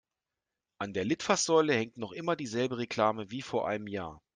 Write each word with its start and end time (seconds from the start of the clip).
An 0.79 0.93
der 0.93 1.05
Litfaßsäule 1.05 1.73
hängt 1.75 1.97
noch 1.97 2.11
immer 2.11 2.35
dieselbe 2.35 2.79
Reklame 2.79 3.29
wie 3.29 3.43
vor 3.43 3.67
einem 3.67 3.85
Jahr. 3.85 4.19